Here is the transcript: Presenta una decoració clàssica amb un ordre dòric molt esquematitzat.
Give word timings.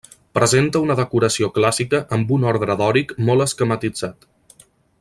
Presenta 0.35 0.79
una 0.85 0.95
decoració 0.99 1.49
clàssica 1.57 1.99
amb 2.17 2.33
un 2.39 2.47
ordre 2.53 2.77
dòric 2.81 3.13
molt 3.29 3.47
esquematitzat. 3.47 4.27